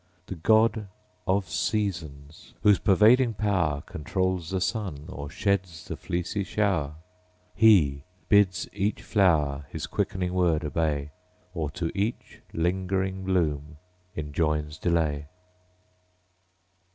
The 0.25 0.33
GOD 0.35 0.87
of 1.27 1.47
SEASONS; 1.47 2.55
whose 2.63 2.79
pervading 2.79 3.35
power 3.35 3.81
Controls 3.81 4.49
the 4.49 4.59
sun, 4.59 5.05
or 5.09 5.29
sheds 5.29 5.85
the 5.85 5.95
fleecy 5.95 6.43
shower: 6.43 6.95
He 7.53 8.03
bids 8.27 8.67
each 8.73 9.03
flower 9.03 9.67
His 9.69 9.85
quickening 9.85 10.33
word 10.33 10.65
obey; 10.65 11.11
Or 11.53 11.69
to 11.77 11.91
each 11.95 12.41
lingering 12.51 13.23
bloom 13.25 13.77
enjoins 14.15 14.79
delay. 14.79 15.27